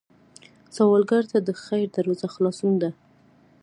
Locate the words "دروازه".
1.97-2.27